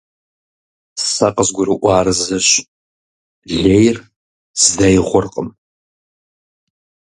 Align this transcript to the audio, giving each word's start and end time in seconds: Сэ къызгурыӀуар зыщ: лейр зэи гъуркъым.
Сэ 1.13 1.27
къызгурыӀуар 1.35 2.07
зыщ: 2.25 2.47
лейр 3.63 3.97
зэи 4.71 4.97
гъуркъым. 5.07 5.49